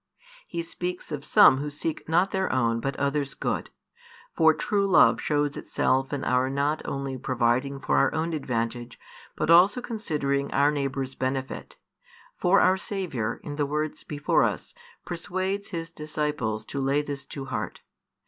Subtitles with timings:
[0.49, 3.69] He speaks of some who seek not their own but others' good.
[4.35, 8.99] For true love shows itself in our not only providing for our own advantage
[9.35, 11.75] but also considering our neighbour's benefit.
[12.35, 14.73] For our Saviour, in the words before us,
[15.05, 17.81] persuades His disciples to lay this to heart.